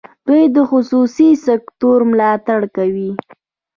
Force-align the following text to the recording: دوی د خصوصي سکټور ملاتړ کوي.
دوی 0.27 0.43
د 0.55 0.57
خصوصي 0.69 1.29
سکټور 1.45 1.99
ملاتړ 2.11 2.61
کوي. 2.75 3.11